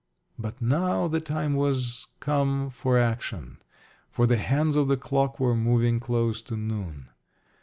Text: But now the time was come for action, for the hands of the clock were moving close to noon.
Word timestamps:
But 0.39 0.59
now 0.59 1.07
the 1.07 1.21
time 1.21 1.53
was 1.53 2.07
come 2.21 2.71
for 2.71 2.97
action, 2.97 3.59
for 4.09 4.25
the 4.25 4.37
hands 4.37 4.75
of 4.75 4.87
the 4.87 4.97
clock 4.97 5.39
were 5.39 5.55
moving 5.55 5.99
close 5.99 6.41
to 6.41 6.57
noon. 6.57 7.09